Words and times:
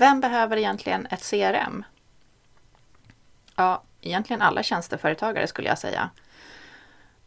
Vem 0.00 0.20
behöver 0.20 0.56
egentligen 0.56 1.06
ett 1.10 1.30
CRM? 1.30 1.84
Ja, 3.56 3.82
egentligen 4.00 4.42
alla 4.42 4.62
tjänsteföretagare 4.62 5.46
skulle 5.46 5.68
jag 5.68 5.78
säga. 5.78 6.10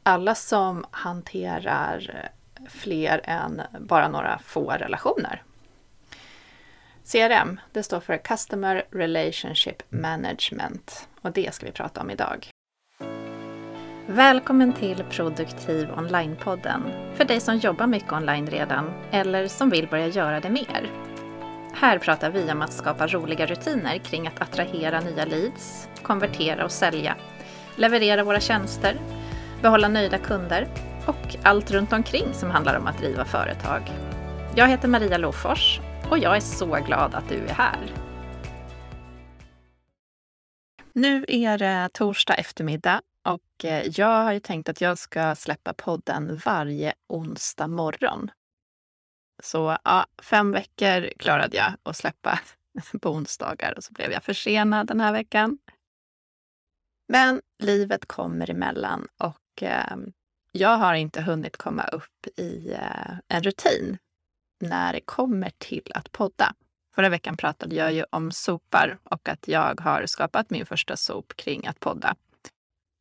Alla 0.04 0.36
som 0.36 0.86
hanterar 0.92 2.30
fler 2.70 3.22
än 3.24 3.62
bara 3.80 4.08
några 4.08 4.40
få 4.40 4.72
relationer. 4.72 5.44
CRM, 7.12 7.60
det 7.72 7.84
står 7.84 8.00
för 8.00 8.18
Customer 8.18 8.84
Relationship 8.92 9.84
Management 9.90 11.08
och 11.22 11.32
det 11.32 11.54
ska 11.54 11.66
vi 11.66 11.72
prata 11.72 12.02
om 12.02 12.10
idag. 12.10 12.50
Välkommen 14.08 14.74
till 14.74 15.04
Produktiv 15.04 15.90
Online-podden 15.98 16.82
för 17.16 17.26
dig 17.26 17.40
som 17.40 17.58
jobbar 17.58 17.88
mycket 17.88 18.14
online 18.14 18.48
redan 18.48 18.94
eller 19.12 19.48
som 19.48 19.70
vill 19.70 19.88
börja 19.88 20.08
göra 20.08 20.40
det 20.40 20.50
mer. 20.50 21.13
Här 21.76 22.00
pratar 22.00 22.30
vi 22.30 22.52
om 22.52 22.62
att 22.62 22.74
skapa 22.74 23.08
roliga 23.08 23.46
rutiner 23.46 23.98
kring 23.98 24.28
att 24.28 24.42
attrahera 24.42 25.00
nya 25.00 25.26
leads, 25.26 25.88
konvertera 26.04 26.66
och 26.66 26.72
sälja, 26.72 27.16
leverera 27.76 28.24
våra 28.24 28.40
tjänster, 28.40 28.98
behålla 29.62 29.88
nöjda 29.88 30.18
kunder 30.18 30.68
och 31.06 31.36
allt 31.44 31.72
runt 31.72 31.94
omkring 31.94 32.34
som 32.34 32.52
handlar 32.52 32.80
om 32.80 32.88
att 32.88 32.98
driva 32.98 33.26
företag. 33.26 33.92
Jag 34.56 34.68
heter 34.68 34.88
Maria 34.88 35.18
Lofors 35.18 35.80
och 36.10 36.18
jag 36.18 36.36
är 36.36 36.40
så 36.40 36.80
glad 36.88 37.16
att 37.16 37.30
du 37.30 37.36
är 37.36 37.54
här. 37.54 37.80
Nu 40.94 41.26
är 41.28 41.58
det 41.58 41.90
torsdag 41.94 42.34
eftermiddag 42.34 43.02
och 43.26 43.66
eh, 43.66 43.84
jag 43.96 44.24
har 44.24 44.34
ju 44.34 44.40
tänkt 44.40 44.70
att 44.70 44.82
jag 44.82 44.98
ska 44.98 45.36
släppa 45.36 45.74
podden 45.74 46.42
varje 46.46 46.94
onsdag 47.10 47.68
morgon. 47.68 48.32
Så 49.44 49.78
ja, 49.84 50.06
fem 50.22 50.52
veckor 50.52 51.10
klarade 51.18 51.58
jag 51.58 51.74
att 51.84 51.98
släppa 51.98 52.40
på 53.02 53.10
onsdagar 53.10 53.74
och 53.78 53.84
så 53.84 53.94
blev 53.94 54.12
jag 54.12 54.24
försenad 54.24 54.88
den 54.88 55.02
här 55.02 55.14
veckan. 55.14 55.58
Men 57.08 57.42
livet 57.60 58.06
kommer 58.06 58.50
emellan 58.50 59.08
och 59.18 59.64
eh, 59.64 59.98
jag 60.52 60.78
har 60.78 60.94
inte 60.94 61.22
hunnit 61.22 61.58
komma 61.58 61.84
upp 61.84 62.28
i 62.38 62.72
eh, 62.72 63.18
en 63.28 63.44
rutin 63.44 63.98
när 64.62 64.94
det 64.94 65.02
kommer 65.02 65.52
till 65.58 65.92
att 65.96 66.12
podda. 66.12 66.54
Förra 66.96 67.10
veckan 67.10 67.38
pratade 67.38 67.76
jag 67.76 67.94
ju 67.94 68.06
om 68.10 68.32
sopar 68.32 69.00
och 69.04 69.30
att 69.30 69.48
jag 69.48 69.82
har 69.82 70.06
skapat 70.06 70.50
min 70.50 70.66
första 70.66 70.98
sop 70.98 71.34
kring 71.36 71.68
att 71.68 71.80
podda. 71.80 72.16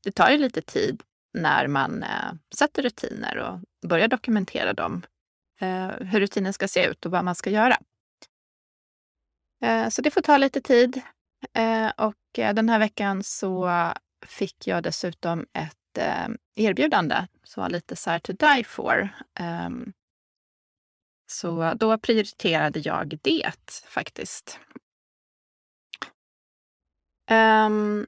Det 0.04 0.12
tar 0.12 0.30
ju 0.30 0.38
lite 0.38 0.62
tid 0.62 1.02
när 1.34 1.66
man 1.66 2.02
eh, 2.02 2.32
sätter 2.54 2.82
rutiner 2.82 3.36
och 3.38 3.88
börjar 3.88 4.08
dokumentera 4.08 4.72
dem. 4.72 5.02
Eh, 5.62 5.88
hur 6.00 6.20
rutinen 6.20 6.52
ska 6.52 6.68
se 6.68 6.86
ut 6.86 7.06
och 7.06 7.12
vad 7.12 7.24
man 7.24 7.34
ska 7.34 7.50
göra. 7.50 7.76
Eh, 9.62 9.88
så 9.88 10.02
det 10.02 10.10
får 10.10 10.20
ta 10.20 10.36
lite 10.36 10.60
tid. 10.60 11.00
Eh, 11.52 11.90
och 11.96 12.38
eh, 12.38 12.54
den 12.54 12.68
här 12.68 12.78
veckan 12.78 13.22
så 13.22 13.70
fick 14.26 14.66
jag 14.66 14.82
dessutom 14.82 15.46
ett 15.52 15.98
eh, 15.98 16.28
erbjudande 16.54 17.26
som 17.44 17.60
var 17.60 17.70
lite 17.70 17.96
så 17.96 18.10
här 18.10 18.18
to 18.18 18.32
die 18.32 18.64
for. 18.64 19.08
Ehm, 19.40 19.92
så 21.26 21.74
då 21.74 21.98
prioriterade 21.98 22.80
jag 22.80 23.18
det 23.22 23.52
faktiskt. 23.86 24.58
Um, 27.30 28.06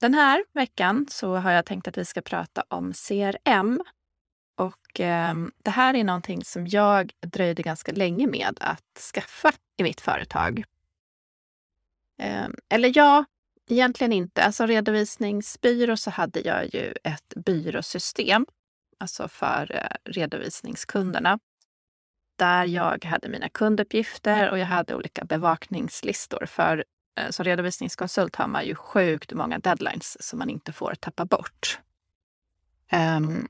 den 0.00 0.14
här 0.14 0.44
veckan 0.52 1.06
så 1.10 1.36
har 1.36 1.50
jag 1.50 1.66
tänkt 1.66 1.88
att 1.88 1.98
vi 1.98 2.04
ska 2.04 2.20
prata 2.20 2.64
om 2.68 2.92
CRM. 2.92 3.82
Och 4.56 5.00
eh, 5.00 5.34
det 5.62 5.70
här 5.70 5.94
är 5.94 6.04
någonting 6.04 6.44
som 6.44 6.66
jag 6.66 7.12
dröjde 7.26 7.62
ganska 7.62 7.92
länge 7.92 8.26
med 8.26 8.58
att 8.60 8.98
skaffa 9.14 9.52
i 9.76 9.82
mitt 9.82 10.00
företag. 10.00 10.64
Eh, 12.18 12.48
eller 12.68 12.92
ja, 12.94 13.24
egentligen 13.68 14.12
inte. 14.12 14.42
Alltså 14.42 14.66
redovisningsbyrå 14.66 15.96
så 15.96 16.10
hade 16.10 16.40
jag 16.40 16.74
ju 16.74 16.94
ett 17.04 17.34
byråsystem, 17.36 18.46
alltså 18.98 19.28
för 19.28 19.74
eh, 19.74 20.12
redovisningskunderna 20.12 21.38
där 22.38 22.64
jag 22.64 23.04
hade 23.04 23.28
mina 23.28 23.48
kunduppgifter 23.48 24.50
och 24.50 24.58
jag 24.58 24.66
hade 24.66 24.94
olika 24.94 25.24
bevakningslistor. 25.24 26.46
För 26.46 26.84
eh, 27.18 27.30
som 27.30 27.44
redovisningskonsult 27.44 28.36
har 28.36 28.48
man 28.48 28.66
ju 28.66 28.74
sjukt 28.74 29.32
många 29.32 29.58
deadlines 29.58 30.28
som 30.28 30.38
man 30.38 30.50
inte 30.50 30.72
får 30.72 30.94
tappa 30.94 31.24
bort. 31.24 31.80
Um, 32.92 33.48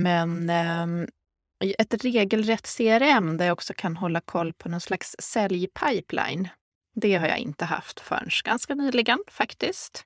Mm. 0.00 0.44
men 0.44 1.00
eh, 1.00 1.74
ett 1.78 2.04
regelrätt 2.04 2.76
CRM 2.76 3.36
där 3.36 3.46
jag 3.46 3.52
också 3.52 3.74
kan 3.76 3.96
hålla 3.96 4.20
koll 4.20 4.52
på 4.52 4.68
någon 4.68 4.80
slags 4.80 5.16
säljpipeline, 5.18 6.48
det 6.94 7.16
har 7.16 7.26
jag 7.26 7.38
inte 7.38 7.64
haft 7.64 8.00
förrän 8.00 8.28
ganska 8.44 8.74
nyligen 8.74 9.18
faktiskt. 9.28 10.04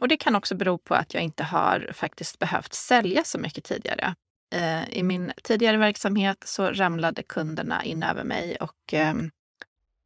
Och 0.00 0.08
det 0.08 0.16
kan 0.16 0.34
också 0.34 0.54
bero 0.54 0.78
på 0.78 0.94
att 0.94 1.14
jag 1.14 1.22
inte 1.22 1.44
har 1.44 1.90
faktiskt 1.92 2.38
behövt 2.38 2.74
sälja 2.74 3.24
så 3.24 3.38
mycket 3.38 3.64
tidigare. 3.64 4.14
Eh, 4.54 4.88
I 4.90 5.02
min 5.02 5.32
tidigare 5.42 5.76
verksamhet 5.76 6.42
så 6.46 6.70
ramlade 6.72 7.22
kunderna 7.22 7.84
in 7.84 8.02
över 8.02 8.24
mig 8.24 8.56
och 8.56 8.94
eh, 8.94 9.14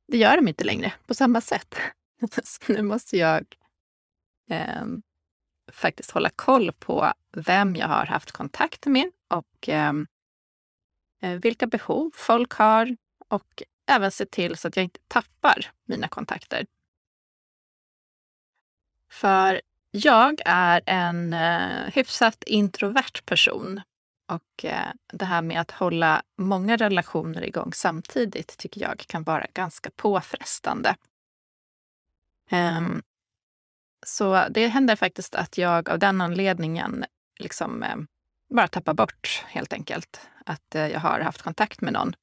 det 0.08 0.18
gör 0.18 0.36
de 0.36 0.48
inte 0.48 0.64
längre 0.64 0.92
på 1.06 1.14
samma 1.14 1.40
sätt. 1.40 1.74
så 2.44 2.72
nu 2.72 2.82
måste 2.82 3.16
jag 3.16 3.44
eh, 4.50 4.84
faktiskt 5.72 6.10
hålla 6.10 6.30
koll 6.30 6.72
på 6.72 7.12
vem 7.32 7.76
jag 7.76 7.88
har 7.88 8.06
haft 8.06 8.32
kontakt 8.32 8.86
med 8.86 9.10
och 9.28 9.68
ehm, 9.68 10.06
eh, 11.22 11.40
vilka 11.40 11.66
behov 11.66 12.10
folk 12.14 12.52
har 12.52 12.96
och 13.28 13.62
även 13.86 14.10
se 14.10 14.26
till 14.26 14.56
så 14.56 14.68
att 14.68 14.76
jag 14.76 14.84
inte 14.84 15.00
tappar 15.08 15.70
mina 15.84 16.08
kontakter. 16.08 16.66
För 19.10 19.60
jag 19.90 20.40
är 20.44 20.82
en 20.86 21.32
eh, 21.32 21.92
hyfsat 21.94 22.44
introvert 22.46 23.24
person 23.24 23.80
och 24.28 24.64
eh, 24.64 24.92
det 25.12 25.24
här 25.24 25.42
med 25.42 25.60
att 25.60 25.70
hålla 25.70 26.22
många 26.38 26.76
relationer 26.76 27.44
igång 27.44 27.72
samtidigt 27.72 28.58
tycker 28.58 28.80
jag 28.80 28.98
kan 28.98 29.22
vara 29.22 29.46
ganska 29.54 29.90
påfrestande. 29.90 30.96
Um, 32.50 33.02
så 34.06 34.46
det 34.50 34.66
händer 34.66 34.96
faktiskt 34.96 35.34
att 35.34 35.58
jag 35.58 35.88
av 35.88 35.98
den 35.98 36.20
anledningen 36.20 37.04
liksom 37.38 37.82
eh, 37.82 37.96
bara 38.54 38.68
tappar 38.68 38.94
bort 38.94 39.44
helt 39.46 39.72
enkelt 39.72 40.20
att 40.46 40.74
eh, 40.74 40.86
jag 40.86 41.00
har 41.00 41.20
haft 41.20 41.42
kontakt 41.42 41.80
med 41.80 41.92
någon. 41.92 42.14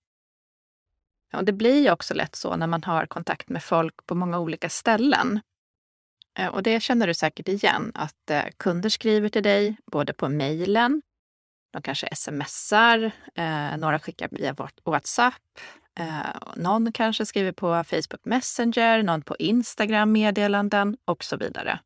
Och 1.34 1.46
det 1.46 1.54
blir 1.54 1.82
ju 1.82 1.92
också 1.92 2.14
lätt 2.14 2.36
så 2.36 2.56
när 2.56 2.68
man 2.68 2.84
har 2.84 3.06
kontakt 3.06 3.50
med 3.50 3.64
folk 3.64 4.06
på 4.06 4.16
många 4.16 4.40
olika 4.40 4.70
ställen. 4.70 5.40
Eh, 6.40 6.48
och 6.48 6.64
det 6.64 6.80
känner 6.80 7.08
du 7.08 7.14
säkert 7.14 7.48
igen, 7.48 7.92
att 7.96 8.30
eh, 8.30 8.44
kunder 8.58 8.90
skriver 8.90 9.30
till 9.30 9.44
dig 9.44 9.78
både 9.92 10.14
på 10.14 10.30
mejlen 10.30 11.02
de 11.72 11.82
kanske 11.82 12.16
smsar, 12.16 13.12
eh, 13.36 13.78
några 13.78 14.00
skickar 14.00 14.30
via 14.32 14.56
WhatsApp, 14.84 15.60
eh, 16.00 16.56
någon 16.56 16.92
kanske 16.92 17.26
skriver 17.26 17.52
på 17.52 17.84
Facebook 17.84 18.26
Messenger, 18.26 19.04
någon 19.04 19.22
på 19.22 19.36
Instagram 19.36 20.12
meddelanden 20.12 20.98
och 21.06 21.24
så 21.24 21.38
vidare. 21.38 21.80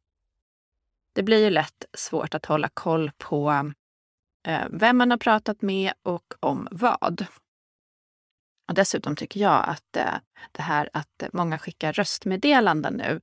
Det 1.15 1.23
blir 1.23 1.43
ju 1.43 1.49
lätt 1.49 1.85
svårt 1.93 2.33
att 2.33 2.45
hålla 2.45 2.69
koll 2.73 3.11
på 3.17 3.71
eh, 4.47 4.65
vem 4.69 4.97
man 4.97 5.11
har 5.11 5.17
pratat 5.17 5.61
med 5.61 5.93
och 6.03 6.33
om 6.39 6.67
vad. 6.71 7.25
Och 8.67 8.73
dessutom 8.73 9.15
tycker 9.15 9.39
jag 9.39 9.69
att 9.69 9.97
eh, 9.97 10.13
det 10.51 10.61
här 10.61 10.89
att 10.93 11.23
många 11.33 11.59
skickar 11.59 11.93
röstmeddelanden 11.93 12.93
nu, 12.93 13.21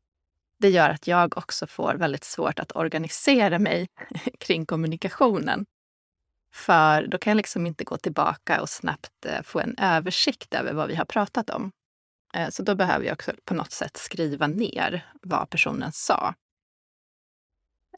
det 0.58 0.68
gör 0.68 0.90
att 0.90 1.06
jag 1.06 1.38
också 1.38 1.66
får 1.66 1.94
väldigt 1.94 2.24
svårt 2.24 2.58
att 2.58 2.76
organisera 2.76 3.58
mig 3.58 3.88
kring 4.38 4.66
kommunikationen. 4.66 5.66
För 6.52 7.06
då 7.06 7.18
kan 7.18 7.30
jag 7.30 7.36
liksom 7.36 7.66
inte 7.66 7.84
gå 7.84 7.96
tillbaka 7.96 8.60
och 8.60 8.68
snabbt 8.68 9.26
eh, 9.26 9.42
få 9.42 9.60
en 9.60 9.74
översikt 9.78 10.54
över 10.54 10.72
vad 10.72 10.88
vi 10.88 10.94
har 10.94 11.04
pratat 11.04 11.50
om. 11.50 11.72
Eh, 12.34 12.48
så 12.48 12.62
då 12.62 12.74
behöver 12.74 13.06
jag 13.06 13.12
också 13.12 13.32
på 13.44 13.54
något 13.54 13.72
sätt 13.72 13.96
skriva 13.96 14.46
ner 14.46 15.12
vad 15.22 15.50
personen 15.50 15.92
sa. 15.92 16.34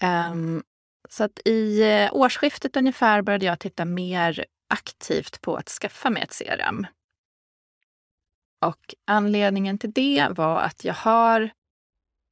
Ehm, 0.00 0.62
så 1.08 1.24
att 1.24 1.40
i 1.44 1.82
eh, 1.82 2.14
årsskiftet 2.14 2.76
ungefär 2.76 3.22
började 3.22 3.46
jag 3.46 3.58
titta 3.58 3.84
mer 3.84 4.44
aktivt 4.68 5.40
på 5.40 5.56
att 5.56 5.68
skaffa 5.68 6.10
mig 6.10 6.22
ett 6.22 6.38
CRM. 6.38 6.86
Och 8.60 8.94
anledningen 9.06 9.78
till 9.78 9.92
det 9.92 10.28
var 10.30 10.60
att 10.60 10.84
jag 10.84 10.94
har 10.94 11.50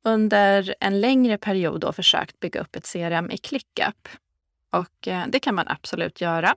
under 0.05 0.75
en 0.81 1.01
längre 1.01 1.39
period 1.39 1.81
då 1.81 1.93
försökt 1.93 2.41
bygga 2.41 2.61
upp 2.61 2.77
ett 2.77 2.93
CRM 2.93 3.31
i 3.31 3.39
ClickUp. 3.39 4.09
Och 4.71 5.09
eh, 5.09 5.27
det 5.29 5.41
kan 5.41 5.55
man 5.55 5.69
absolut 5.69 6.21
göra. 6.21 6.57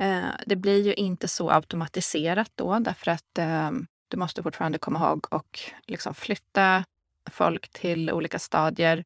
Eh, 0.00 0.30
det 0.46 0.56
blir 0.56 0.82
ju 0.82 0.94
inte 0.94 1.28
så 1.28 1.50
automatiserat 1.50 2.52
då 2.54 2.78
därför 2.78 3.10
att 3.10 3.38
eh, 3.38 3.70
du 4.08 4.16
måste 4.16 4.42
fortfarande 4.42 4.78
komma 4.78 4.98
ihåg 4.98 5.26
och 5.30 5.60
liksom 5.86 6.14
flytta 6.14 6.84
folk 7.30 7.68
till 7.68 8.12
olika 8.12 8.38
stadier. 8.38 9.04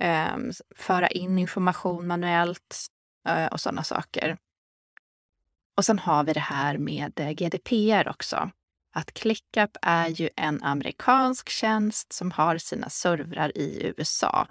Ehm, 0.00 0.50
föra 0.76 1.08
in 1.08 1.38
information 1.38 2.06
manuellt 2.06 2.86
eh, 3.28 3.46
och 3.46 3.60
sådana 3.60 3.84
saker. 3.84 4.38
Och 5.76 5.84
sen 5.84 5.98
har 5.98 6.24
vi 6.24 6.32
det 6.32 6.40
här 6.40 6.78
med 6.78 7.20
eh, 7.20 7.30
GDPR 7.30 8.08
också. 8.08 8.50
att 8.92 9.12
ClickUp 9.14 9.70
är 9.82 10.08
ju 10.08 10.28
en 10.36 10.62
amerikansk 10.62 11.48
tjänst 11.48 12.12
som 12.12 12.30
har 12.30 12.58
sina 12.58 12.88
servrar 12.88 13.58
i 13.58 13.92
USA. 13.96 14.48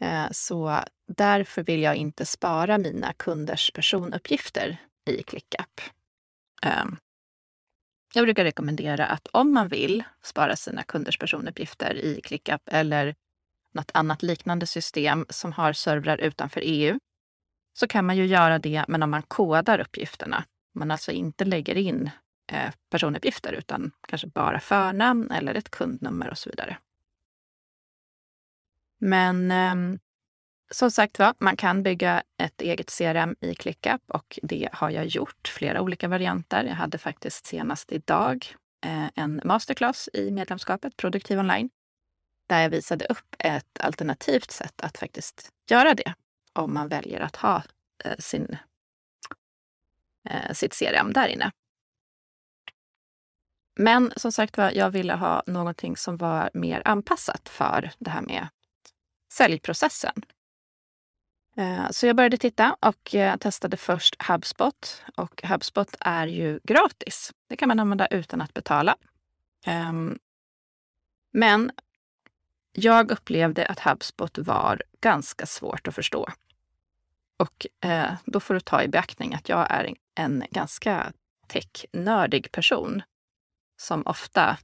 Eh, 0.00 0.26
så 0.30 0.80
därför 1.06 1.62
vill 1.62 1.82
jag 1.82 1.96
inte 1.96 2.26
spara 2.26 2.78
mina 2.78 3.12
kunders 3.12 3.70
personuppgifter 3.74 4.76
i 5.10 5.22
ClickUp. 5.22 5.80
Ehm, 6.62 6.96
jag 8.14 8.24
brukar 8.24 8.44
rekommendera 8.44 9.06
att 9.06 9.26
om 9.26 9.54
man 9.54 9.68
vill 9.68 10.04
spara 10.22 10.56
sina 10.56 10.82
kunders 10.82 11.18
personuppgifter 11.18 11.94
i 11.94 12.20
ClickUp 12.20 12.62
eller 12.66 13.14
något 13.72 13.90
annat 13.94 14.22
liknande 14.22 14.66
system 14.66 15.26
som 15.28 15.52
har 15.52 15.72
servrar 15.72 16.18
utanför 16.18 16.60
EU, 16.64 16.98
så 17.78 17.86
kan 17.86 18.06
man 18.06 18.16
ju 18.16 18.26
göra 18.26 18.58
det, 18.58 18.84
men 18.88 19.02
om 19.02 19.10
man 19.10 19.22
kodar 19.22 19.78
uppgifterna. 19.78 20.44
Man 20.74 20.90
alltså 20.90 21.12
inte 21.12 21.44
lägger 21.44 21.76
in 21.76 22.10
eh, 22.52 22.72
personuppgifter 22.90 23.52
utan 23.52 23.92
kanske 24.08 24.26
bara 24.26 24.60
förnamn 24.60 25.30
eller 25.30 25.54
ett 25.54 25.70
kundnummer 25.70 26.30
och 26.30 26.38
så 26.38 26.50
vidare. 26.50 26.78
Men 28.98 29.50
ehm, 29.50 29.98
som 30.70 30.90
sagt 30.90 31.18
var, 31.18 31.34
man 31.38 31.56
kan 31.56 31.82
bygga 31.82 32.22
ett 32.38 32.60
eget 32.60 32.98
CRM 32.98 33.36
i 33.40 33.54
ClickUp 33.54 34.02
och 34.06 34.38
det 34.42 34.68
har 34.72 34.90
jag 34.90 35.06
gjort, 35.06 35.48
flera 35.48 35.80
olika 35.80 36.08
varianter. 36.08 36.64
Jag 36.64 36.74
hade 36.74 36.98
faktiskt 36.98 37.46
senast 37.46 37.92
idag 37.92 38.46
eh, 38.84 39.08
en 39.14 39.40
masterclass 39.44 40.08
i 40.12 40.30
medlemskapet 40.30 40.96
Produktiv 40.96 41.38
online 41.38 41.70
där 42.48 42.62
jag 42.62 42.70
visade 42.70 43.04
upp 43.04 43.36
ett 43.38 43.80
alternativt 43.80 44.50
sätt 44.50 44.80
att 44.80 44.98
faktiskt 44.98 45.48
göra 45.70 45.94
det 45.94 46.14
om 46.52 46.74
man 46.74 46.88
väljer 46.88 47.20
att 47.20 47.36
ha 47.36 47.62
eh, 48.04 48.16
sin, 48.18 48.56
eh, 50.28 50.52
sitt 50.52 50.78
CRM 50.78 51.12
där 51.12 51.28
inne. 51.28 51.52
Men 53.78 54.12
som 54.16 54.32
sagt 54.32 54.58
var, 54.58 54.70
jag 54.70 54.90
ville 54.90 55.14
ha 55.14 55.42
någonting 55.46 55.96
som 55.96 56.16
var 56.16 56.50
mer 56.54 56.82
anpassat 56.84 57.48
för 57.48 57.90
det 57.98 58.10
här 58.10 58.22
med 58.22 58.48
säljprocessen. 59.32 60.22
Eh, 61.56 61.90
så 61.90 62.06
jag 62.06 62.16
började 62.16 62.36
titta 62.36 62.76
och 62.80 63.14
eh, 63.14 63.36
testade 63.36 63.76
först 63.76 64.22
HubSpot. 64.22 65.02
Och 65.16 65.42
HubSpot 65.42 65.96
är 66.00 66.26
ju 66.26 66.60
gratis. 66.64 67.32
Det 67.48 67.56
kan 67.56 67.68
man 67.68 67.80
använda 67.80 68.06
utan 68.06 68.40
att 68.40 68.54
betala. 68.54 68.96
Ehm, 69.66 70.18
men 71.32 71.70
jag 72.72 73.10
upplevde 73.10 73.66
att 73.66 73.80
HubSpot 73.80 74.38
var 74.38 74.82
ganska 75.00 75.46
svårt 75.46 75.88
att 75.88 75.94
förstå. 75.94 76.28
Och 77.36 77.66
eh, 77.90 78.14
då 78.24 78.40
får 78.40 78.54
du 78.54 78.60
ta 78.60 78.82
i 78.82 78.88
beaktning 78.88 79.34
att 79.34 79.48
jag 79.48 79.70
är 79.70 79.94
en 80.14 80.44
ganska 80.50 81.12
technördig 81.46 82.52
person 82.52 83.02
som 83.80 84.02
ofta... 84.06 84.58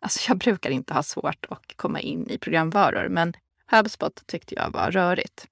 Alltså 0.00 0.30
jag 0.30 0.38
brukar 0.38 0.70
inte 0.70 0.94
ha 0.94 1.02
svårt 1.02 1.46
att 1.48 1.76
komma 1.76 2.00
in 2.00 2.30
i 2.30 2.38
programvaror, 2.38 3.08
men 3.08 3.34
HubSpot 3.76 4.26
tyckte 4.26 4.54
jag 4.54 4.70
var 4.70 4.90
rörigt. 4.90 5.46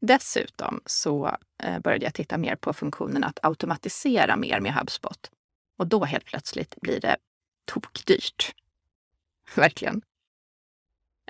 Dessutom 0.00 0.80
så 0.86 1.36
eh, 1.62 1.78
började 1.78 2.04
jag 2.04 2.14
titta 2.14 2.38
mer 2.38 2.56
på 2.56 2.72
funktionen 2.72 3.24
att 3.24 3.38
automatisera 3.42 4.36
mer 4.36 4.60
med 4.60 4.74
HubSpot. 4.74 5.30
Och 5.78 5.86
då 5.86 6.04
helt 6.04 6.24
plötsligt 6.24 6.74
blir 6.80 7.00
det 7.00 7.16
tokdyrt. 7.64 8.54
Verkligen. 9.56 10.02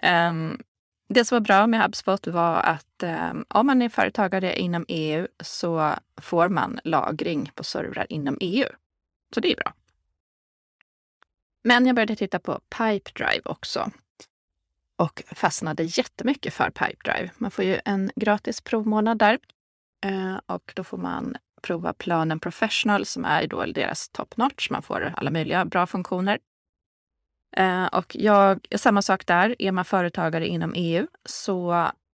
Um, 0.03 0.63
det 1.09 1.25
som 1.25 1.37
var 1.37 1.41
bra 1.41 1.67
med 1.67 1.83
HubSpot 1.83 2.27
var 2.27 2.57
att 2.57 3.03
um, 3.03 3.45
om 3.49 3.67
man 3.67 3.83
är 3.83 3.89
företagare 3.89 4.59
inom 4.59 4.85
EU 4.89 5.27
så 5.41 5.95
får 6.21 6.49
man 6.49 6.81
lagring 6.85 7.51
på 7.55 7.65
servrar 7.65 8.07
inom 8.09 8.39
EU. 8.41 8.69
Så 9.35 9.41
det 9.41 9.53
är 9.53 9.57
bra. 9.57 9.75
Men 11.65 11.87
jag 11.87 11.97
började 11.97 12.17
titta 12.17 12.39
på 12.39 12.61
Pipedrive 12.71 13.43
också 13.45 13.91
och 14.97 15.23
fastnade 15.27 15.83
jättemycket 15.83 16.55
för 16.55 16.71
Pipedrive. 16.71 17.31
Man 17.39 17.51
får 17.51 17.65
ju 17.65 17.81
en 17.85 18.11
gratis 18.17 18.61
provmånad 18.61 19.19
där 19.19 19.39
eh, 20.05 20.41
och 20.47 20.73
då 20.77 20.85
får 20.85 20.99
man 20.99 21.37
prova 21.63 21.93
planen 21.93 22.41
Professional 22.41 23.07
som 23.07 23.25
är 23.25 23.47
då 23.47 23.65
deras 23.65 24.09
top 24.09 24.37
notch. 24.37 24.71
Man 24.71 24.83
får 24.83 25.13
alla 25.17 25.31
möjliga 25.31 25.65
bra 25.65 25.87
funktioner. 25.87 26.39
Eh, 27.57 27.87
och 27.87 28.17
jag, 28.17 28.67
samma 28.77 29.03
sak 29.03 29.27
där, 29.27 29.57
är 29.59 29.73
man 29.73 29.85
företagare 29.85 30.47
inom 30.47 30.73
EU 30.77 31.07
så 31.25 31.73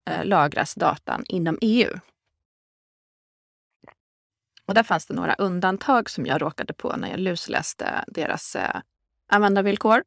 eh, 0.09 0.25
lagras 0.25 0.75
datan 0.75 1.23
inom 1.27 1.57
EU. 1.61 1.99
Och 4.65 4.73
där 4.73 4.83
fanns 4.83 5.05
det 5.05 5.13
några 5.13 5.33
undantag 5.33 6.09
som 6.09 6.25
jag 6.25 6.41
råkade 6.41 6.73
på 6.73 6.95
när 6.97 7.09
jag 7.09 7.19
lusläste 7.19 8.03
deras 8.07 8.57
användarvillkor. 9.27 10.03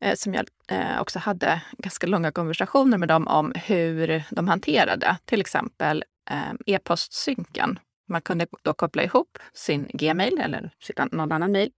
Eh, 0.00 0.14
som 0.14 0.34
jag 0.34 0.48
eh, 0.68 1.00
också 1.00 1.18
hade 1.18 1.62
ganska 1.78 2.06
långa 2.06 2.32
konversationer 2.32 2.98
med 2.98 3.08
dem 3.08 3.26
om 3.28 3.52
hur 3.56 4.22
de 4.30 4.48
hanterade. 4.48 5.16
Till 5.24 5.40
exempel 5.40 6.04
eh, 6.30 6.52
e-postsynken. 6.66 7.78
Man 8.08 8.22
kunde 8.22 8.46
då 8.62 8.72
koppla 8.72 9.02
ihop 9.02 9.38
sin 9.52 9.86
Gmail 9.92 10.38
eller 10.38 10.70
någon 11.12 11.32
annan 11.32 11.52
mail 11.52 11.70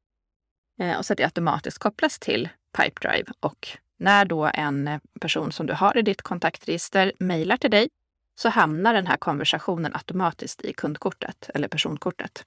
eh, 0.80 0.98
och 0.98 1.06
så 1.06 1.12
att 1.12 1.16
det 1.16 1.24
automatiskt 1.24 1.78
kopplas 1.78 2.18
till 2.18 2.48
Pipedrive. 2.78 3.32
Och 3.40 3.68
när 3.98 4.24
då 4.24 4.50
en 4.54 5.00
person 5.20 5.52
som 5.52 5.66
du 5.66 5.72
har 5.72 5.98
i 5.98 6.02
ditt 6.02 6.22
kontaktregister 6.22 7.12
mejlar 7.18 7.56
till 7.56 7.70
dig 7.70 7.88
så 8.34 8.48
hamnar 8.48 8.94
den 8.94 9.06
här 9.06 9.16
konversationen 9.16 9.94
automatiskt 9.94 10.64
i 10.64 10.72
kundkortet 10.72 11.50
eller 11.54 11.68
personkortet. 11.68 12.44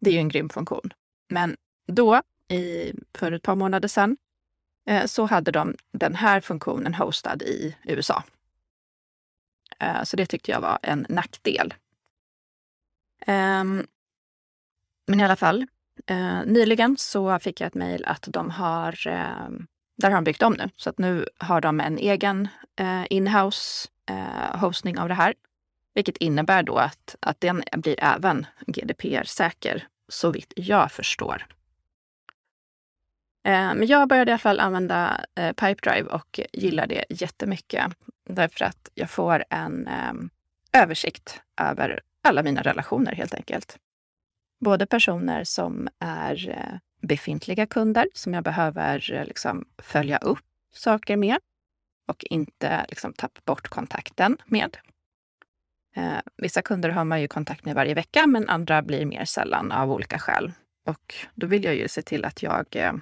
Det 0.00 0.10
är 0.10 0.14
ju 0.14 0.20
en 0.20 0.28
grym 0.28 0.48
funktion. 0.48 0.92
Men 1.28 1.56
då 1.86 2.22
i, 2.48 2.92
för 3.14 3.32
ett 3.32 3.42
par 3.42 3.56
månader 3.56 3.88
sedan 3.88 4.16
Eh, 4.88 5.06
så 5.06 5.26
hade 5.26 5.50
de 5.50 5.74
den 5.92 6.14
här 6.14 6.40
funktionen 6.40 6.94
hostad 6.94 7.42
i 7.42 7.76
USA. 7.84 8.22
Eh, 9.78 10.02
så 10.02 10.16
det 10.16 10.26
tyckte 10.26 10.50
jag 10.50 10.60
var 10.60 10.78
en 10.82 11.06
nackdel. 11.08 11.74
Ehm, 13.26 13.86
men 15.06 15.20
i 15.20 15.24
alla 15.24 15.36
fall, 15.36 15.66
eh, 16.06 16.44
nyligen 16.46 16.96
så 16.96 17.38
fick 17.38 17.60
jag 17.60 17.66
ett 17.66 17.74
mejl 17.74 18.04
att 18.04 18.28
de 18.28 18.50
har, 18.50 19.06
ehm, 19.06 19.66
där 19.96 20.10
har 20.10 20.16
de 20.16 20.24
byggt 20.24 20.42
om 20.42 20.52
nu, 20.52 20.70
så 20.76 20.90
att 20.90 20.98
nu 20.98 21.28
har 21.38 21.60
de 21.60 21.80
en 21.80 21.98
egen 21.98 22.48
inhouse 23.10 23.88
hostning 24.54 24.98
av 24.98 25.08
det 25.08 25.14
här. 25.14 25.34
Vilket 25.94 26.16
innebär 26.16 26.62
då 26.62 26.76
att, 26.76 27.16
att 27.20 27.40
den 27.40 27.62
blir 27.72 28.04
även 28.04 28.46
GDPR-säker, 28.66 29.88
så 30.08 30.30
vitt 30.30 30.52
jag 30.56 30.92
förstår. 30.92 31.46
Eh, 33.44 33.74
men 33.74 33.86
jag 33.86 34.08
började 34.08 34.30
i 34.30 34.32
alla 34.32 34.38
fall 34.38 34.60
använda 34.60 35.24
eh, 35.34 35.52
Pipedrive 35.52 36.08
och 36.08 36.40
gillar 36.52 36.86
det 36.86 37.04
jättemycket. 37.08 37.86
Därför 38.28 38.64
att 38.64 38.90
jag 38.94 39.10
får 39.10 39.44
en 39.50 39.86
eh, 39.86 40.12
översikt 40.82 41.42
över 41.60 42.00
alla 42.22 42.42
mina 42.42 42.62
relationer 42.62 43.12
helt 43.14 43.34
enkelt. 43.34 43.78
Både 44.60 44.86
personer 44.86 45.44
som 45.44 45.88
är 45.98 46.80
befintliga 47.02 47.66
kunder 47.66 48.08
som 48.14 48.34
jag 48.34 48.44
behöver 48.44 49.24
liksom, 49.26 49.64
följa 49.82 50.18
upp 50.18 50.44
saker 50.74 51.16
med 51.16 51.38
och 52.08 52.24
inte 52.30 52.86
liksom, 52.88 53.12
tappa 53.12 53.40
bort 53.44 53.68
kontakten 53.68 54.36
med. 54.46 54.76
Eh, 55.96 56.18
vissa 56.36 56.62
kunder 56.62 56.88
har 56.88 57.04
man 57.04 57.20
ju 57.20 57.28
kontakt 57.28 57.64
med 57.64 57.74
varje 57.74 57.94
vecka, 57.94 58.26
men 58.26 58.48
andra 58.48 58.82
blir 58.82 59.06
mer 59.06 59.24
sällan 59.24 59.72
av 59.72 59.92
olika 59.92 60.18
skäl. 60.18 60.52
Och 60.86 61.14
då 61.34 61.46
vill 61.46 61.64
jag 61.64 61.74
ju 61.74 61.88
se 61.88 62.02
till 62.02 62.24
att 62.24 62.42
jag 62.42 62.66
eh, 62.76 62.92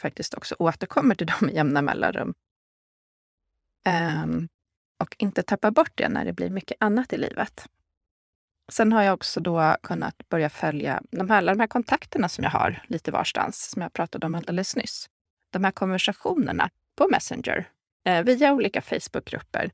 faktiskt 0.00 0.34
också 0.34 0.54
återkommer 0.58 1.14
till 1.14 1.26
dem 1.26 1.50
i 1.50 1.54
jämna 1.54 1.82
mellanrum. 1.82 2.34
Um, 4.24 4.48
och 4.98 5.16
inte 5.18 5.42
tappar 5.42 5.70
bort 5.70 5.92
det 5.94 6.08
när 6.08 6.24
det 6.24 6.32
blir 6.32 6.50
mycket 6.50 6.76
annat 6.80 7.12
i 7.12 7.16
livet. 7.16 7.66
Sen 8.72 8.92
har 8.92 9.02
jag 9.02 9.14
också 9.14 9.40
då 9.40 9.76
kunnat 9.82 10.28
börja 10.28 10.50
följa 10.50 11.02
de 11.10 11.30
här, 11.30 11.38
alla 11.38 11.54
de 11.54 11.60
här 11.60 11.66
kontakterna 11.66 12.28
som 12.28 12.44
jag 12.44 12.50
har 12.50 12.82
lite 12.86 13.10
varstans, 13.10 13.70
som 13.70 13.82
jag 13.82 13.92
pratade 13.92 14.26
om 14.26 14.34
alldeles 14.34 14.76
nyss. 14.76 15.08
De 15.50 15.64
här 15.64 15.70
konversationerna 15.70 16.70
på 16.96 17.08
Messenger 17.10 17.68
eh, 18.04 18.24
via 18.24 18.52
olika 18.52 18.82
Facebookgrupper. 18.82 19.70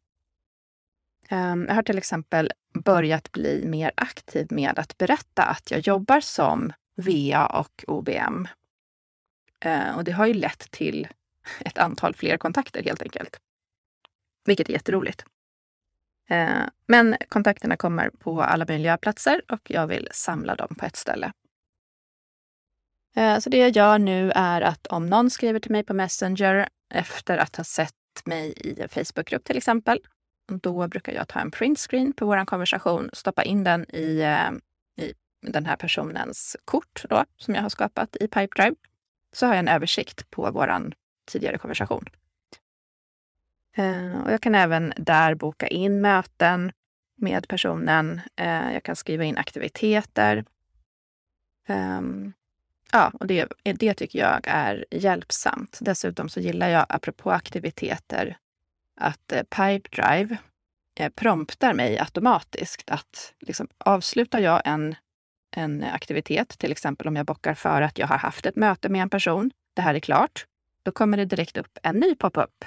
Um, 1.30 1.66
jag 1.68 1.74
har 1.74 1.82
till 1.82 1.98
exempel 1.98 2.50
börjat 2.84 3.32
bli 3.32 3.64
mer 3.66 3.92
aktiv 3.96 4.46
med 4.50 4.78
att 4.78 4.98
berätta 4.98 5.42
att 5.42 5.70
jag 5.70 5.80
jobbar 5.80 6.20
som 6.20 6.72
VA 6.96 7.46
och 7.46 7.84
OBM 7.86 8.48
Eh, 9.64 9.96
och 9.96 10.04
det 10.04 10.12
har 10.12 10.26
ju 10.26 10.34
lett 10.34 10.70
till 10.70 11.08
ett 11.60 11.78
antal 11.78 12.14
fler 12.14 12.36
kontakter 12.36 12.82
helt 12.82 13.02
enkelt. 13.02 13.40
Vilket 14.44 14.68
är 14.68 14.72
jätteroligt. 14.72 15.24
Eh, 16.30 16.62
men 16.86 17.16
kontakterna 17.28 17.76
kommer 17.76 18.10
på 18.10 18.42
alla 18.42 18.64
möjliga 18.68 18.96
platser 18.96 19.42
och 19.48 19.70
jag 19.70 19.86
vill 19.86 20.08
samla 20.12 20.54
dem 20.54 20.74
på 20.78 20.86
ett 20.86 20.96
ställe. 20.96 21.32
Eh, 23.16 23.38
så 23.38 23.50
det 23.50 23.58
jag 23.58 23.76
gör 23.76 23.98
nu 23.98 24.32
är 24.34 24.60
att 24.60 24.86
om 24.86 25.06
någon 25.06 25.30
skriver 25.30 25.60
till 25.60 25.72
mig 25.72 25.84
på 25.84 25.94
Messenger 25.94 26.68
efter 26.94 27.38
att 27.38 27.56
ha 27.56 27.64
sett 27.64 27.94
mig 28.24 28.52
i 28.56 28.80
en 28.80 28.88
Facebookgrupp 28.88 29.44
till 29.44 29.56
exempel, 29.56 30.00
då 30.62 30.88
brukar 30.88 31.12
jag 31.12 31.28
ta 31.28 31.40
en 31.40 31.50
printscreen 31.50 32.12
på 32.12 32.26
vår 32.26 32.44
konversation, 32.44 33.10
stoppa 33.12 33.42
in 33.42 33.64
den 33.64 33.94
i, 33.94 34.20
eh, 34.20 34.50
i 35.06 35.14
den 35.40 35.66
här 35.66 35.76
personens 35.76 36.56
kort 36.64 37.04
då, 37.08 37.24
som 37.36 37.54
jag 37.54 37.62
har 37.62 37.68
skapat 37.68 38.16
i 38.16 38.28
Pipedrive, 38.28 38.74
så 39.32 39.46
har 39.46 39.54
jag 39.54 39.58
en 39.58 39.68
översikt 39.68 40.30
på 40.30 40.50
vår 40.50 40.92
tidigare 41.26 41.58
konversation. 41.58 42.04
Eh, 43.76 44.20
och 44.22 44.32
jag 44.32 44.40
kan 44.40 44.54
även 44.54 44.92
där 44.96 45.34
boka 45.34 45.68
in 45.68 46.00
möten 46.00 46.72
med 47.16 47.48
personen. 47.48 48.20
Eh, 48.36 48.72
jag 48.72 48.82
kan 48.82 48.96
skriva 48.96 49.24
in 49.24 49.36
aktiviteter. 49.36 50.44
Ehm, 51.68 52.32
ja, 52.92 53.12
och 53.20 53.26
det, 53.26 53.52
det 53.62 53.94
tycker 53.94 54.18
jag 54.18 54.40
är 54.44 54.84
hjälpsamt. 54.90 55.78
Dessutom 55.80 56.28
så 56.28 56.40
gillar 56.40 56.68
jag, 56.68 56.86
apropå 56.88 57.30
aktiviteter, 57.30 58.36
att 59.00 59.32
eh, 59.32 59.42
Pipedrive 59.42 60.36
promptar 61.14 61.74
mig 61.74 61.98
automatiskt 61.98 62.90
att 62.90 63.34
liksom, 63.40 63.68
avslutar 63.78 64.38
jag 64.38 64.62
en, 64.64 64.94
en 65.52 65.84
aktivitet, 65.84 66.58
till 66.58 66.72
exempel 66.72 67.08
om 67.08 67.16
jag 67.16 67.26
bockar 67.26 67.54
för 67.54 67.82
att 67.82 67.98
jag 67.98 68.06
har 68.06 68.18
haft 68.18 68.46
ett 68.46 68.56
möte 68.56 68.88
med 68.88 69.02
en 69.02 69.10
person, 69.10 69.50
det 69.74 69.82
här 69.82 69.94
är 69.94 70.00
klart, 70.00 70.46
då 70.82 70.92
kommer 70.92 71.16
det 71.16 71.24
direkt 71.24 71.56
upp 71.56 71.78
en 71.82 71.96
ny 71.96 72.14
pop-up 72.14 72.64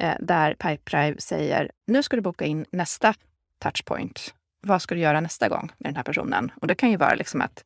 eh, 0.00 0.14
där 0.20 0.54
Pipedrive 0.54 1.20
säger 1.20 1.70
nu 1.86 2.02
ska 2.02 2.16
du 2.16 2.22
boka 2.22 2.44
in 2.44 2.66
nästa 2.70 3.14
touchpoint. 3.58 4.34
Vad 4.60 4.82
ska 4.82 4.94
du 4.94 5.00
göra 5.00 5.20
nästa 5.20 5.48
gång 5.48 5.72
med 5.78 5.88
den 5.88 5.96
här 5.96 6.02
personen? 6.02 6.52
Och 6.60 6.66
det 6.66 6.74
kan 6.74 6.90
ju 6.90 6.96
vara 6.96 7.14
liksom 7.14 7.40
att 7.40 7.64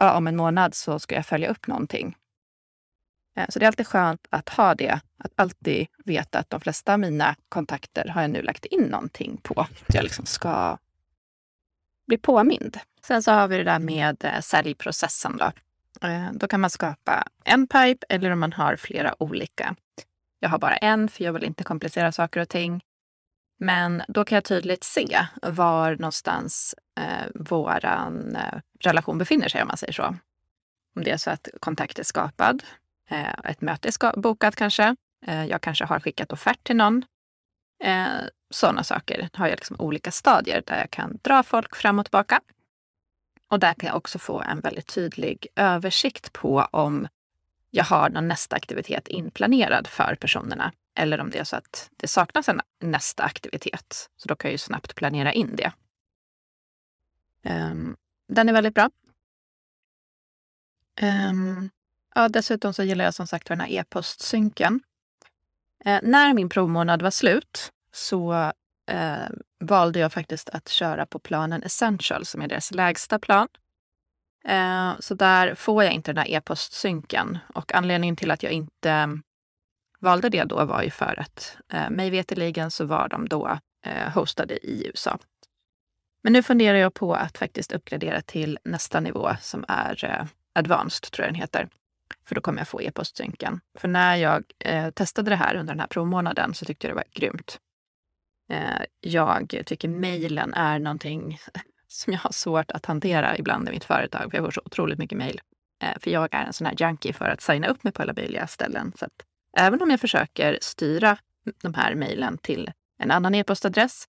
ja, 0.00 0.16
om 0.16 0.26
en 0.26 0.36
månad 0.36 0.74
så 0.74 0.98
ska 0.98 1.14
jag 1.14 1.26
följa 1.26 1.48
upp 1.48 1.66
någonting. 1.66 2.16
Eh, 3.36 3.46
så 3.48 3.58
det 3.58 3.64
är 3.64 3.66
alltid 3.66 3.86
skönt 3.86 4.26
att 4.30 4.48
ha 4.48 4.74
det, 4.74 5.00
att 5.18 5.32
alltid 5.36 5.86
veta 6.04 6.38
att 6.38 6.50
de 6.50 6.60
flesta 6.60 6.92
av 6.92 7.00
mina 7.00 7.36
kontakter 7.48 8.08
har 8.08 8.20
jag 8.20 8.30
nu 8.30 8.42
lagt 8.42 8.64
in 8.64 8.82
någonting 8.82 9.40
på. 9.42 9.60
Att 9.60 9.94
jag 9.94 10.04
liksom 10.04 10.26
ska 10.26 10.78
bli 12.06 12.18
påmind. 12.18 12.78
Sen 13.06 13.22
så 13.22 13.32
har 13.32 13.48
vi 13.48 13.56
det 13.56 13.64
där 13.64 13.78
med 13.78 14.24
eh, 14.24 14.40
säljprocessen. 14.40 15.36
Då. 15.36 15.52
Eh, 16.08 16.32
då 16.32 16.48
kan 16.48 16.60
man 16.60 16.70
skapa 16.70 17.28
en 17.44 17.66
pipe 17.66 18.06
eller 18.08 18.30
om 18.30 18.40
man 18.40 18.52
har 18.52 18.76
flera 18.76 19.22
olika. 19.22 19.74
Jag 20.40 20.48
har 20.48 20.58
bara 20.58 20.76
en 20.76 21.08
för 21.08 21.24
jag 21.24 21.32
vill 21.32 21.44
inte 21.44 21.64
komplicera 21.64 22.12
saker 22.12 22.40
och 22.40 22.48
ting. 22.48 22.84
Men 23.58 24.02
då 24.08 24.24
kan 24.24 24.36
jag 24.36 24.44
tydligt 24.44 24.84
se 24.84 25.26
var 25.42 25.96
någonstans 25.96 26.74
eh, 27.00 27.26
våran 27.34 28.36
eh, 28.36 28.60
relation 28.80 29.18
befinner 29.18 29.48
sig, 29.48 29.62
om 29.62 29.68
man 29.68 29.76
säger 29.76 29.92
så. 29.92 30.16
Om 30.96 31.04
det 31.04 31.10
är 31.10 31.16
så 31.16 31.30
att 31.30 31.48
kontakt 31.60 31.98
är 31.98 32.02
skapad, 32.02 32.62
ett 33.44 33.60
möte 33.60 33.88
är 33.88 34.20
bokat 34.20 34.56
kanske, 34.56 34.96
jag 35.48 35.60
kanske 35.60 35.84
har 35.84 36.00
skickat 36.00 36.32
offert 36.32 36.64
till 36.64 36.76
någon. 36.76 37.04
Sådana 38.50 38.84
saker 38.84 39.28
har 39.32 39.46
jag 39.46 39.56
liksom 39.56 39.76
olika 39.78 40.10
stadier 40.10 40.62
där 40.66 40.78
jag 40.78 40.90
kan 40.90 41.18
dra 41.22 41.42
folk 41.42 41.76
fram 41.76 41.98
och 41.98 42.04
tillbaka. 42.04 42.40
Och 43.54 43.60
där 43.60 43.74
kan 43.74 43.86
jag 43.86 43.96
också 43.96 44.18
få 44.18 44.42
en 44.42 44.60
väldigt 44.60 44.86
tydlig 44.86 45.46
översikt 45.56 46.32
på 46.32 46.68
om 46.70 47.08
jag 47.70 47.84
har 47.84 48.10
någon 48.10 48.28
nästa 48.28 48.56
aktivitet 48.56 49.08
inplanerad 49.08 49.86
för 49.86 50.14
personerna 50.14 50.72
eller 50.94 51.20
om 51.20 51.30
det 51.30 51.38
är 51.38 51.44
så 51.44 51.56
att 51.56 51.90
det 51.96 52.08
saknas 52.08 52.48
en 52.48 52.60
nästa 52.80 53.22
aktivitet. 53.22 54.10
Så 54.16 54.28
då 54.28 54.36
kan 54.36 54.48
jag 54.48 54.52
ju 54.52 54.58
snabbt 54.58 54.94
planera 54.94 55.32
in 55.32 55.56
det. 55.56 55.72
Um, 57.44 57.96
den 58.28 58.48
är 58.48 58.52
väldigt 58.52 58.74
bra. 58.74 58.90
Um, 61.02 61.70
ja, 62.14 62.28
dessutom 62.28 62.74
så 62.74 62.82
gillar 62.82 63.04
jag 63.04 63.14
som 63.14 63.26
sagt 63.26 63.48
den 63.48 63.60
här 63.60 63.72
e-postsynken. 63.72 64.80
Uh, 65.86 65.98
när 66.02 66.34
min 66.34 66.48
provmånad 66.48 67.02
var 67.02 67.10
slut 67.10 67.72
så 67.92 68.32
uh, 68.92 69.28
valde 69.64 69.98
jag 69.98 70.12
faktiskt 70.12 70.50
att 70.50 70.68
köra 70.68 71.06
på 71.06 71.18
planen 71.18 71.62
Essential 71.62 72.24
som 72.24 72.42
är 72.42 72.48
deras 72.48 72.70
lägsta 72.70 73.18
plan. 73.18 73.48
Eh, 74.44 74.92
så 75.00 75.14
där 75.14 75.54
får 75.54 75.84
jag 75.84 75.92
inte 75.92 76.12
den 76.12 76.18
här 76.18 76.30
e-postsynken 76.30 77.38
och 77.54 77.74
anledningen 77.74 78.16
till 78.16 78.30
att 78.30 78.42
jag 78.42 78.52
inte 78.52 78.90
mm, 78.90 79.22
valde 80.00 80.28
det 80.28 80.44
då 80.44 80.64
var 80.64 80.82
ju 80.82 80.90
för 80.90 81.20
att 81.20 81.56
eh, 81.72 81.90
mig 81.90 82.10
veterligen 82.10 82.70
så 82.70 82.84
var 82.84 83.08
de 83.08 83.28
då 83.28 83.58
eh, 83.86 84.12
hostade 84.14 84.66
i 84.66 84.86
USA. 84.86 85.18
Men 86.22 86.32
nu 86.32 86.42
funderar 86.42 86.78
jag 86.78 86.94
på 86.94 87.14
att 87.14 87.38
faktiskt 87.38 87.72
uppgradera 87.72 88.20
till 88.20 88.58
nästa 88.64 89.00
nivå 89.00 89.30
som 89.40 89.64
är 89.68 90.04
eh, 90.04 90.26
advanced, 90.54 91.10
tror 91.12 91.24
jag 91.24 91.34
den 91.34 91.40
heter. 91.40 91.68
För 92.26 92.34
då 92.34 92.40
kommer 92.40 92.60
jag 92.60 92.68
få 92.68 92.82
e-postsynken. 92.82 93.60
För 93.78 93.88
när 93.88 94.16
jag 94.16 94.44
eh, 94.58 94.90
testade 94.90 95.30
det 95.30 95.36
här 95.36 95.54
under 95.54 95.72
den 95.72 95.80
här 95.80 95.86
provmånaden 95.86 96.54
så 96.54 96.64
tyckte 96.64 96.86
jag 96.86 96.96
det 96.96 96.96
var 96.96 97.20
grymt. 97.20 97.58
Eh, 98.50 98.82
jag 99.00 99.62
tycker 99.66 99.88
mejlen 99.88 100.54
är 100.54 100.78
någonting 100.78 101.38
som 101.88 102.12
jag 102.12 102.20
har 102.20 102.32
svårt 102.32 102.70
att 102.70 102.86
hantera 102.86 103.38
ibland 103.38 103.68
i 103.68 103.72
mitt 103.72 103.84
företag. 103.84 104.30
För 104.30 104.38
jag 104.38 104.44
får 104.46 104.50
så 104.50 104.62
otroligt 104.64 104.98
mycket 104.98 105.18
mejl. 105.18 105.40
Eh, 105.82 105.98
för 106.00 106.10
jag 106.10 106.34
är 106.34 106.44
en 106.44 106.52
sån 106.52 106.66
här 106.66 106.74
junkie 106.78 107.12
för 107.12 107.24
att 107.24 107.40
signa 107.40 107.68
upp 107.68 107.84
mig 107.84 107.92
på 107.92 108.02
alla 108.02 108.12
möjliga 108.12 108.46
ställen. 108.46 108.92
Så 108.96 109.04
att 109.04 109.24
Även 109.56 109.82
om 109.82 109.90
jag 109.90 110.00
försöker 110.00 110.58
styra 110.60 111.18
de 111.62 111.74
här 111.74 111.94
mejlen 111.94 112.38
till 112.38 112.70
en 112.98 113.10
annan 113.10 113.34
e-postadress 113.34 114.04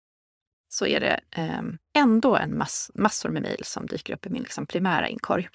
så 0.70 0.86
är 0.86 1.00
det 1.00 1.20
eh, 1.32 1.62
ändå 1.94 2.36
en 2.36 2.58
mass, 2.58 2.92
massor 2.96 3.30
med 3.30 3.42
mejl 3.42 3.63
som 3.63 3.86
dyker 3.86 4.13
upp 4.13 4.25
i 4.25 4.30
min 4.30 4.42
liksom, 4.42 4.65
primära 4.65 5.08
inkorg. 5.08 5.50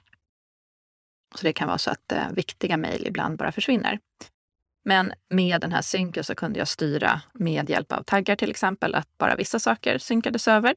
Så 1.34 1.42
det 1.42 1.52
kan 1.52 1.68
vara 1.68 1.78
så 1.78 1.90
att 1.90 2.12
eh, 2.12 2.30
viktiga 2.32 2.76
mejl 2.76 3.06
ibland 3.06 3.38
bara 3.38 3.52
försvinner. 3.52 3.99
Men 4.82 5.12
med 5.28 5.60
den 5.60 5.72
här 5.72 5.82
synken 5.82 6.25
så 6.25 6.34
kunde 6.34 6.58
jag 6.58 6.68
styra 6.68 7.20
med 7.32 7.70
hjälp 7.70 7.92
av 7.92 8.02
taggar 8.02 8.37
till 8.37 8.50
exempel 8.50 8.94
att 8.94 9.18
bara 9.18 9.37
vissa 9.37 9.58
saker 9.58 9.99
synkades 9.99 10.49
över. 10.49 10.75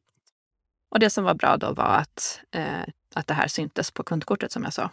Och 0.90 1.00
det 1.00 1.10
som 1.10 1.24
var 1.24 1.34
bra 1.34 1.58
då 1.58 1.74
var 1.74 1.86
att, 1.98 2.42
eh, 2.52 2.82
att 3.14 3.28
det 3.28 3.34
här 3.34 3.48
syntes 3.48 3.92
på 3.92 4.04
kundkortet 4.04 4.52
som 4.52 4.64
jag 4.64 4.74
sa. 4.74 4.90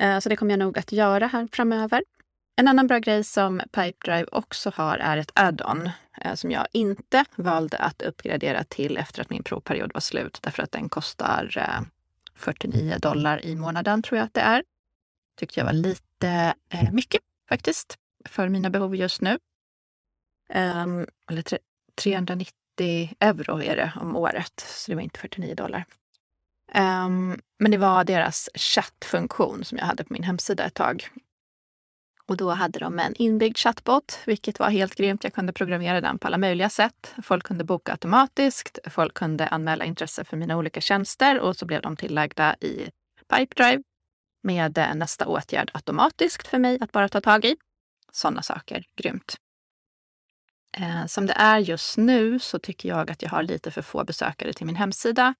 Eh, 0.00 0.18
så 0.18 0.28
det 0.28 0.36
kommer 0.36 0.52
jag 0.52 0.58
nog 0.58 0.78
att 0.78 0.92
göra 0.92 1.26
här 1.26 1.48
framöver. 1.52 2.02
En 2.56 2.68
annan 2.68 2.86
bra 2.86 2.98
grej 2.98 3.24
som 3.24 3.60
Pipedrive 3.72 4.26
också 4.32 4.72
har 4.74 4.98
är 4.98 5.16
ett 5.16 5.32
add-on 5.34 5.90
eh, 6.20 6.34
som 6.34 6.50
jag 6.50 6.66
inte 6.72 7.24
valde 7.36 7.76
att 7.76 8.02
uppgradera 8.02 8.64
till 8.64 8.96
efter 8.96 9.22
att 9.22 9.30
min 9.30 9.42
provperiod 9.42 9.90
var 9.94 10.00
slut 10.00 10.38
därför 10.42 10.62
att 10.62 10.72
den 10.72 10.88
kostar 10.88 11.54
eh, 11.56 11.80
49 12.34 12.96
dollar 12.98 13.44
i 13.44 13.56
månaden 13.56 14.02
tror 14.02 14.18
jag 14.18 14.24
att 14.24 14.34
det 14.34 14.40
är. 14.40 14.62
Tyckte 15.40 15.60
jag 15.60 15.64
var 15.64 15.72
lite 15.72 16.54
eh, 16.68 16.92
mycket 16.92 17.20
faktiskt 17.48 17.98
för 18.28 18.48
mina 18.48 18.70
behov 18.70 18.96
just 18.96 19.20
nu. 19.20 19.38
Um, 20.54 21.06
eller 21.30 21.58
390 22.02 22.52
euro 23.20 23.62
är 23.62 23.76
det 23.76 23.92
om 24.00 24.16
året, 24.16 24.60
så 24.60 24.90
det 24.90 24.94
var 24.94 25.02
inte 25.02 25.20
49 25.20 25.54
dollar. 25.54 25.84
Um, 26.74 27.40
men 27.58 27.70
det 27.70 27.78
var 27.78 28.04
deras 28.04 28.48
chattfunktion 28.54 29.64
som 29.64 29.78
jag 29.78 29.84
hade 29.84 30.04
på 30.04 30.12
min 30.12 30.22
hemsida 30.22 30.64
ett 30.64 30.74
tag. 30.74 31.08
Och 32.26 32.36
då 32.36 32.50
hade 32.50 32.78
de 32.78 32.98
en 32.98 33.14
inbyggd 33.14 33.58
chatbot, 33.58 34.18
vilket 34.26 34.58
var 34.58 34.70
helt 34.70 34.94
grymt. 34.94 35.24
Jag 35.24 35.34
kunde 35.34 35.52
programmera 35.52 36.00
den 36.00 36.18
på 36.18 36.26
alla 36.26 36.38
möjliga 36.38 36.70
sätt. 36.70 37.14
Folk 37.22 37.44
kunde 37.44 37.64
boka 37.64 37.92
automatiskt, 37.92 38.78
folk 38.90 39.14
kunde 39.14 39.46
anmäla 39.46 39.84
intresse 39.84 40.24
för 40.24 40.36
mina 40.36 40.56
olika 40.56 40.80
tjänster 40.80 41.40
och 41.40 41.56
så 41.56 41.66
blev 41.66 41.82
de 41.82 41.96
tillagda 41.96 42.56
i 42.60 42.90
Pipedrive 43.28 43.82
med 44.42 44.78
eh, 44.78 44.94
nästa 44.94 45.26
åtgärd 45.26 45.70
automatiskt 45.74 46.46
för 46.46 46.58
mig 46.58 46.78
att 46.80 46.92
bara 46.92 47.08
ta 47.08 47.20
tag 47.20 47.44
i. 47.44 47.56
Sådana 48.12 48.42
saker, 48.42 48.84
grymt. 48.96 49.36
Eh, 50.78 51.06
som 51.06 51.26
det 51.26 51.32
är 51.32 51.58
just 51.58 51.96
nu 51.96 52.38
så 52.38 52.58
tycker 52.58 52.88
jag 52.88 53.10
att 53.10 53.22
jag 53.22 53.30
har 53.30 53.42
lite 53.42 53.70
för 53.70 53.82
få 53.82 54.04
besökare 54.04 54.52
till 54.52 54.66
min 54.66 54.76
hemsida. 54.76 55.34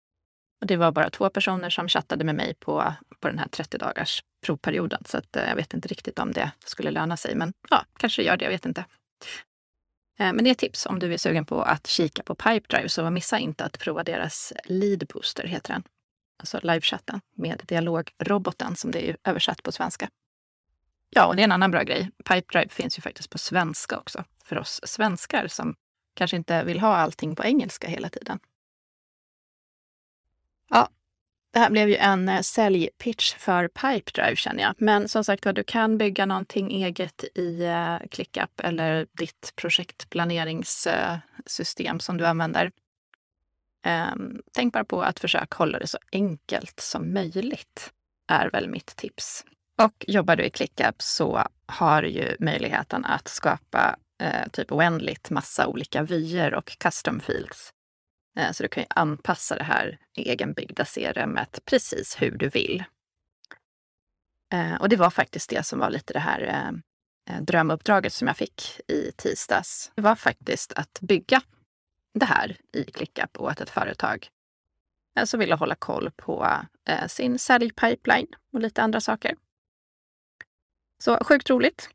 Och 0.60 0.66
det 0.66 0.76
var 0.76 0.92
bara 0.92 1.10
två 1.10 1.30
personer 1.30 1.70
som 1.70 1.88
chattade 1.88 2.24
med 2.24 2.34
mig 2.34 2.54
på, 2.54 2.94
på 3.20 3.28
den 3.28 3.38
här 3.38 3.48
30 3.48 3.78
dagars 3.78 4.22
provperioden. 4.46 5.02
Så 5.06 5.18
att, 5.18 5.36
eh, 5.36 5.48
jag 5.48 5.56
vet 5.56 5.74
inte 5.74 5.88
riktigt 5.88 6.18
om 6.18 6.32
det 6.32 6.50
skulle 6.64 6.90
löna 6.90 7.16
sig. 7.16 7.34
Men 7.34 7.52
ja, 7.70 7.84
kanske 7.96 8.22
gör 8.22 8.36
det, 8.36 8.44
jag 8.44 8.52
vet 8.52 8.66
inte. 8.66 8.84
Men 10.18 10.44
det 10.44 10.50
är 10.50 10.52
ett 10.52 10.58
tips 10.58 10.86
om 10.86 10.98
du 10.98 11.14
är 11.14 11.18
sugen 11.18 11.46
på 11.46 11.62
att 11.62 11.86
kika 11.86 12.22
på 12.22 12.34
Pipedrive. 12.34 12.88
Så 12.88 13.10
missa 13.10 13.38
inte 13.38 13.64
att 13.64 13.78
prova 13.78 14.02
deras 14.02 14.52
Lead 14.64 15.06
Booster, 15.06 15.44
heter 15.44 15.72
den. 15.72 15.82
Alltså 16.40 16.60
livechatten 16.62 17.20
med 17.36 17.62
dialogroboten 17.68 18.76
som 18.76 18.90
det 18.90 19.10
är 19.10 19.16
översatt 19.24 19.62
på 19.62 19.72
svenska. 19.72 20.08
Ja, 21.10 21.26
och 21.26 21.36
det 21.36 21.42
är 21.42 21.44
en 21.44 21.52
annan 21.52 21.70
bra 21.70 21.82
grej. 21.82 22.10
Pipedrive 22.24 22.68
finns 22.68 22.98
ju 22.98 23.02
faktiskt 23.02 23.30
på 23.30 23.38
svenska 23.38 23.98
också. 23.98 24.24
För 24.44 24.58
oss 24.58 24.80
svenskar 24.84 25.48
som 25.48 25.74
kanske 26.14 26.36
inte 26.36 26.64
vill 26.64 26.80
ha 26.80 26.96
allting 26.96 27.36
på 27.36 27.44
engelska 27.44 27.88
hela 27.88 28.08
tiden. 28.08 28.38
Ja, 30.70 30.88
det 31.52 31.58
här 31.58 31.70
blev 31.70 31.88
ju 31.88 31.96
en 31.96 32.28
eh, 32.28 32.40
säljpitch 32.40 33.34
för 33.34 33.68
Pipedrive 33.68 34.36
känner 34.36 34.62
jag. 34.62 34.74
Men 34.78 35.08
som 35.08 35.24
sagt 35.24 35.46
var, 35.46 35.52
du 35.52 35.64
kan 35.64 35.98
bygga 35.98 36.26
någonting 36.26 36.72
eget 36.72 37.24
i 37.34 37.64
eh, 37.64 37.96
ClickUp 38.10 38.60
eller 38.60 39.06
ditt 39.12 39.52
projektplaneringssystem 39.56 42.00
som 42.00 42.16
du 42.16 42.26
använder. 42.26 42.70
Um, 43.86 44.42
tänk 44.52 44.72
bara 44.72 44.84
på 44.84 45.02
att 45.02 45.20
försöka 45.20 45.56
hålla 45.56 45.78
det 45.78 45.86
så 45.86 45.98
enkelt 46.12 46.80
som 46.80 47.12
möjligt, 47.12 47.92
är 48.32 48.50
väl 48.50 48.68
mitt 48.68 48.96
tips. 48.96 49.44
Och 49.82 50.04
jobbar 50.08 50.36
du 50.36 50.44
i 50.44 50.50
ClickUp 50.50 51.02
så 51.02 51.46
har 51.66 52.02
du 52.02 52.08
ju 52.08 52.36
möjligheten 52.40 53.04
att 53.04 53.28
skapa 53.28 53.96
eh, 54.22 54.48
typ 54.52 54.72
oändligt 54.72 55.30
massa 55.30 55.66
olika 55.66 56.02
vyer 56.02 56.54
och 56.54 56.76
custom 56.78 57.20
fields 57.20 57.72
Eh, 58.38 58.52
så 58.52 58.62
du 58.62 58.68
kan 58.68 58.82
ju 58.82 58.86
anpassa 58.90 59.56
det 59.56 59.64
här 59.64 59.98
egenbyggda 60.16 60.84
CRMet 60.84 61.60
precis 61.64 62.22
hur 62.22 62.30
du 62.30 62.48
vill. 62.48 62.84
Eh, 64.52 64.74
och 64.74 64.88
det 64.88 64.96
var 64.96 65.10
faktiskt 65.10 65.50
det 65.50 65.66
som 65.66 65.78
var 65.78 65.90
lite 65.90 66.12
det 66.12 66.18
här 66.18 66.40
eh, 66.40 66.68
eh 67.34 67.42
drömuppdraget 67.42 68.12
som 68.12 68.28
jag 68.28 68.36
fick 68.36 68.80
i 68.88 69.12
tisdags. 69.16 69.92
Det 69.94 70.02
var 70.02 70.16
faktiskt 70.16 70.72
att 70.72 70.98
bygga 71.00 71.42
det 72.12 72.26
här 72.26 72.56
i 72.72 72.84
ClickUp 72.84 73.40
åt 73.40 73.60
ett 73.60 73.70
företag 73.70 74.28
alltså 75.14 75.30
som 75.30 75.40
ville 75.40 75.54
hålla 75.54 75.74
koll 75.74 76.10
på 76.16 76.48
eh, 76.88 77.06
sin 77.06 77.38
säljpipeline 77.38 78.26
och 78.52 78.60
lite 78.60 78.82
andra 78.82 79.00
saker. 79.00 79.36
Så 80.98 81.24
sjukt 81.24 81.50
roligt. 81.50 81.90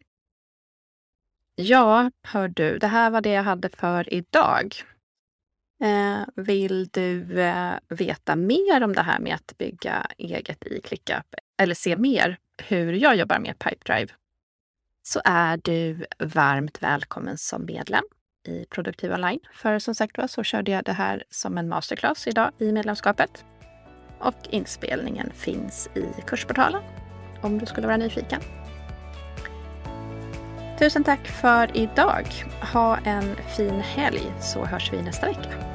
Ja, 1.55 2.11
hör 2.21 2.47
du, 2.47 2.77
det 2.77 2.87
här 2.87 3.09
var 3.09 3.21
det 3.21 3.29
jag 3.29 3.43
hade 3.43 3.69
för 3.69 4.13
idag. 4.13 4.75
Eh, 5.83 6.21
vill 6.35 6.87
du 6.87 7.41
eh, 7.41 7.73
veta 7.87 8.35
mer 8.35 8.83
om 8.83 8.93
det 8.93 9.01
här 9.01 9.19
med 9.19 9.35
att 9.35 9.57
bygga 9.57 10.07
eget 10.17 10.65
i 10.65 10.81
ClickUp 10.81 11.35
eller 11.57 11.75
se 11.75 11.97
mer 11.97 12.39
hur 12.57 12.93
jag 12.93 13.15
jobbar 13.15 13.39
med 13.39 13.59
Pipedrive 13.59 14.13
så 15.03 15.21
är 15.25 15.57
du 15.57 16.05
varmt 16.19 16.83
välkommen 16.83 17.37
som 17.37 17.65
medlem 17.65 18.03
i 18.47 18.65
Produktiv 18.69 19.11
Online. 19.11 19.39
För 19.53 19.79
som 19.79 19.95
sagt 19.95 20.17
var 20.17 20.27
så 20.27 20.43
körde 20.43 20.71
jag 20.71 20.83
det 20.83 20.91
här 20.91 21.23
som 21.29 21.57
en 21.57 21.69
masterclass 21.69 22.27
idag 22.27 22.51
i 22.59 22.71
medlemskapet. 22.71 23.45
Och 24.19 24.35
inspelningen 24.49 25.31
finns 25.33 25.89
i 25.95 26.21
kursportalen 26.27 26.81
om 27.41 27.57
du 27.59 27.65
skulle 27.65 27.87
vara 27.87 27.97
nyfiken. 27.97 28.41
Tusen 30.79 31.03
tack 31.03 31.27
för 31.27 31.77
idag. 31.77 32.25
Ha 32.73 32.97
en 32.97 33.35
fin 33.35 33.81
helg 33.81 34.21
så 34.41 34.65
hörs 34.65 34.93
vi 34.93 35.01
nästa 35.01 35.27
vecka. 35.27 35.74